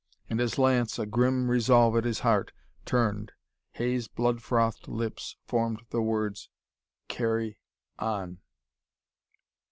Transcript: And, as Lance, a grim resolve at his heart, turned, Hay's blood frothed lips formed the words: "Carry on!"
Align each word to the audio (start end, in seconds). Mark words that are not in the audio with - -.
And, 0.31 0.41
as 0.41 0.57
Lance, 0.57 0.97
a 0.97 1.05
grim 1.05 1.47
resolve 1.47 1.95
at 1.95 2.05
his 2.05 2.21
heart, 2.21 2.53
turned, 2.85 3.33
Hay's 3.73 4.07
blood 4.07 4.41
frothed 4.41 4.87
lips 4.87 5.35
formed 5.45 5.83
the 5.91 6.01
words: 6.01 6.49
"Carry 7.07 7.59
on!" 7.99 8.39